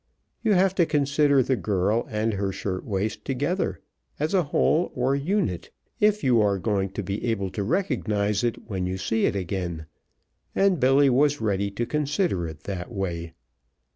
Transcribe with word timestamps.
You 0.43 0.53
have 0.53 0.73
to 0.81 0.87
consider 0.87 1.43
the 1.43 1.55
girl 1.55 2.07
and 2.09 2.33
her 2.33 2.51
shirt 2.51 2.85
waist 2.85 3.23
together, 3.23 3.79
as 4.19 4.33
a 4.33 4.41
whole 4.45 4.91
or 4.95 5.15
unit, 5.15 5.69
if 5.99 6.23
you 6.23 6.41
are 6.41 6.57
going 6.57 6.89
to 6.93 7.03
be 7.03 7.23
able 7.25 7.51
to 7.51 7.63
recognize 7.63 8.43
it 8.43 8.67
when 8.67 8.87
you 8.87 8.97
see 8.97 9.27
it 9.27 9.35
again, 9.35 9.85
and 10.55 10.79
Billy 10.79 11.11
was 11.11 11.39
ready 11.39 11.69
to 11.77 11.85
consider 11.85 12.47
it 12.47 12.61
that 12.61 12.91
way. 12.91 13.33